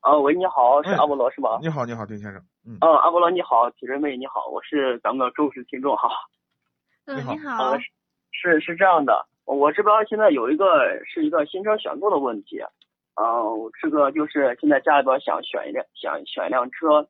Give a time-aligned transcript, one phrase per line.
[0.00, 1.58] 啊，喂，你好，是哎阿波罗是吗？
[1.60, 2.40] 你好，你好，丁先生。
[2.66, 6.08] 嗯，嗯，阿波罗你好，体人妹你好，我是咱们的忠实听众哈。
[7.04, 7.76] 嗯，你好。
[8.32, 12.62] 是是这样的，我这边现在有一个是一个新车选购的问题，
[13.16, 17.06] 嗯、我这个就是现在家里边想选一辆想选一辆车，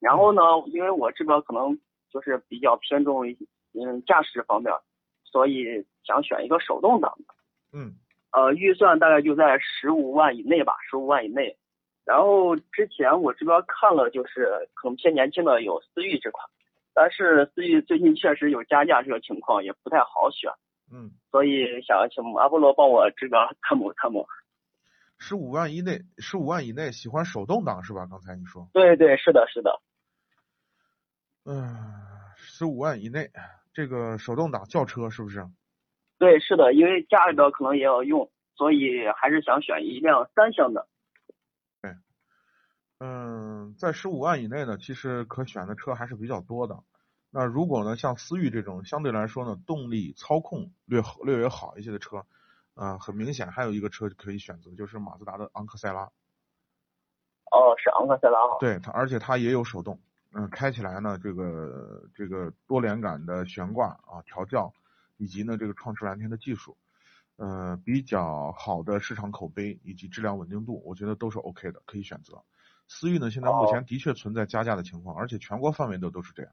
[0.00, 1.78] 然后呢，因为我这边可能
[2.10, 3.36] 就是比较偏重于
[3.74, 4.72] 嗯驾驶方面，
[5.24, 7.34] 所以想选一个手动挡的。
[7.74, 7.92] 嗯，
[8.30, 11.58] 呃，预算大概就在十五万以内吧，十五万以内。
[12.04, 16.48] 然后之前我这边看了，就是可能偏年轻的有思域这款，
[16.94, 20.50] 但是思域最近确实有加价这个情况，也不太好选，
[20.92, 24.26] 嗯，所以想请阿波罗帮我这个参谋参谋。
[25.18, 28.08] 十五万以内，十五万以内喜欢手动挡是吧？
[28.10, 29.80] 刚才你说，对对，是的，是的。
[31.44, 31.76] 嗯，
[32.36, 33.30] 十五万以内，
[33.72, 35.46] 这个手动挡轿车是不是？
[36.18, 40.88] 对，是的，因为家里边可能也要用，所以还是想选一辆三厢的。
[43.04, 46.84] 嗯，在十五万以内呢，其实可选的车还是比较多的。
[47.30, 52.24] 那如果呢，像思域这种相对来说呢，动力操控略好略微好一些的车，
[52.74, 56.02] 啊、很明显还有一个车可以选择，就是马自达的昂克赛拉。
[57.50, 58.58] 哦，是昂克赛拉哈。
[58.60, 59.98] 对它，而且它也有手动，
[60.32, 64.72] 嗯，开起来呢，这个这个多连杆的悬挂啊，调教，
[65.16, 66.76] 以及呢这个创驰蓝天的技术，
[67.34, 72.44] 呃，比较好的市场口碑以及质量稳定度，我觉得都是 OK 的，可以选择。
[72.94, 76.52] 思域呢，现在目前的确存在加价的情况，而且全国范围的都是这样。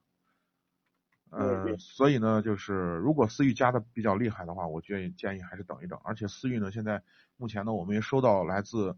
[1.32, 6.00] 对呃，所以呢，就是如果思域加的比较厉害的话，我建议建议还是等一等。
[6.04, 7.04] 而且思域呢，现在
[7.36, 8.96] 目前呢，我们也收到来自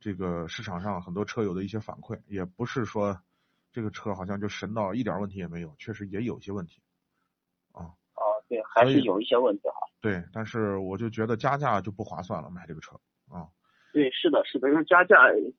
[0.00, 3.20] 这个市场上很多车友的一些反馈，也不是说
[3.70, 6.80] 这个车好像就神到一点问题也没有，确实也有一些问题。
[7.72, 7.84] 啊
[8.16, 9.74] 哦，对，还是有一些问题哈。
[10.00, 13.46] 对，但是我就觉得加价就不划算了，买这个车啊。
[13.92, 15.16] 对，是的，是的，因为加价，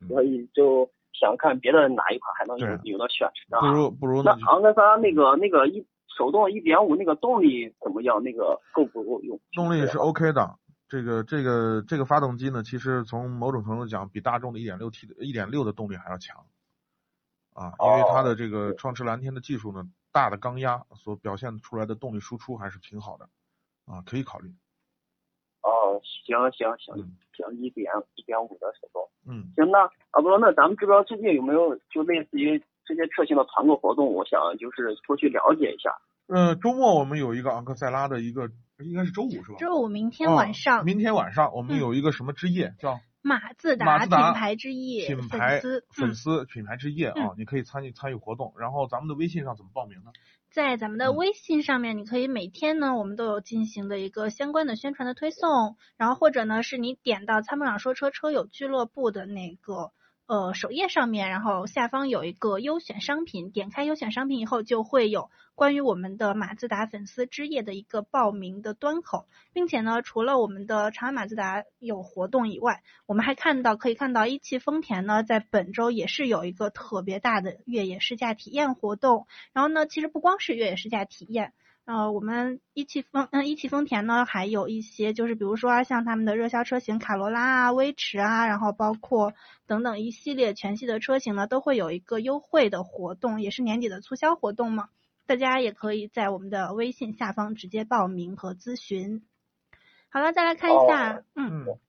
[0.07, 3.59] 所以就想看别的哪一款还能有有的选啊。
[3.59, 5.85] 不如不如那呢就昂克萨拉那个那个一
[6.18, 8.24] 手动一点五那个动力怎么样？
[8.24, 9.40] 那个够不够用？
[9.53, 10.58] 动力是 OK 的。
[10.88, 16.46] 这个这个这个发动机呢，其实从某种程度讲，比大众的 1.6T 的1.6的动力还要强
[17.53, 23.29] 啊，因为它的这个创驰蓝天的技术呢，大的缸压所表现出来的动力输出还是挺好的
[23.85, 24.52] 啊，可以考虑。
[25.89, 29.09] 哦，行行行嗯行，一点一点五的手动。
[29.27, 34.13] 嗯，行，那啊不，那咱们这边最近有没有就类似于这些车型的团购活动？
[34.13, 35.95] 我想就是出去了解一下。
[36.28, 39.57] 呃，周末我们有一个昂克赛拉的一个，应该是周五是吧？
[39.57, 48.53] 周五明天晚哦上，明天晚上我们嗯有一个什么之夜，叫马自达马自达品牌之夜品牌粉丝，粉嗯，丝品牌之夜啊，你可以参与参与活动。
[48.57, 50.11] 然后咱们的微信上怎么报名呢？
[50.51, 51.15] 在咱们的嗯。
[51.15, 59.91] 微信上面，你可以每天呢，我们都有进行的一个相关的宣传的推送，然后或者呢是你点到参谋长说车车友俱乐部的那个
[60.29, 79.26] 呃首页上面，然后下方有一个优选商品，点开优选商品以后，就会有关于我们的马自达粉丝之夜的一个报名的端口，并且呢，除了我们的长安马自达有活动以外，我们还看到可以看到一汽丰田呢，在本周也是有一个特别大的越野试驾体验活动。
[79.52, 81.53] 然后呢，其实不光是越野试驾体验，
[81.90, 89.34] 呃，我们一汽丰嗯一汽丰田呢，还有一些就是比如说啊像他们的热销车型卡罗拉啊、威驰啊，然后包括
[89.66, 94.90] 等等一系列全系的车型呢，都会有一个优惠的活动，也是年底的促销活动嘛。
[95.26, 99.24] 大家也可以在我们的微信下方直接报名和咨询。
[100.12, 101.80] 好了，再来看一下，哦嗯嗯，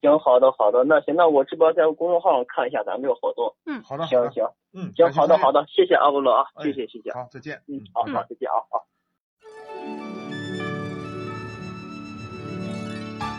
[0.00, 3.54] 行，好的好的，那行，那我这边在公众号上看一下咱们这个活动。
[3.66, 7.12] 嗯，好的，行行嗯，行，好的好的，谢谢阿波罗啊，哎谢谢谢谢。
[7.12, 7.60] 好，再见。
[7.68, 8.86] 嗯，好好，再见啊好。